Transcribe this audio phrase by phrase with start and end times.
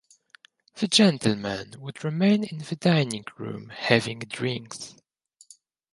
[0.77, 4.95] The gentlemen would remain in the dining room having drinks.